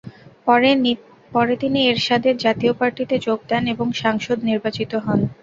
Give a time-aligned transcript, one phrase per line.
[1.31, 5.19] পরে তিনি এরশাদের জাতীয় পার্টিতে যোগ দেন এবং সাংসদ নির্বাচিত হন।